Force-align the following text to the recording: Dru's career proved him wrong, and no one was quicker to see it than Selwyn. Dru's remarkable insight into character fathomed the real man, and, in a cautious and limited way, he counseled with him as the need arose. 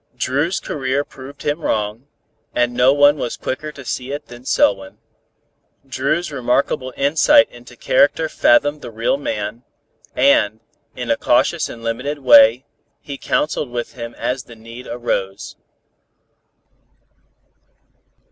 Dru's 0.17 0.59
career 0.59 1.03
proved 1.03 1.43
him 1.45 1.61
wrong, 1.61 2.07
and 2.55 2.73
no 2.73 2.91
one 2.91 3.17
was 3.17 3.37
quicker 3.37 3.71
to 3.73 3.85
see 3.85 4.11
it 4.11 4.29
than 4.29 4.45
Selwyn. 4.45 4.97
Dru's 5.87 6.31
remarkable 6.31 6.91
insight 6.97 7.47
into 7.51 7.75
character 7.77 8.27
fathomed 8.27 8.81
the 8.81 8.89
real 8.89 9.15
man, 9.17 9.63
and, 10.15 10.59
in 10.95 11.11
a 11.11 11.17
cautious 11.17 11.69
and 11.69 11.83
limited 11.83 12.17
way, 12.17 12.65
he 12.99 13.15
counseled 13.19 13.69
with 13.69 13.93
him 13.93 14.15
as 14.15 14.45
the 14.45 14.55
need 14.55 14.87
arose. 14.87 15.55